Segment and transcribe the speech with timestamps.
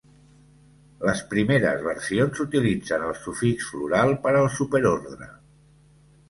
[1.09, 5.31] Les primeres versions utilitzen el sufix floral per al superordre.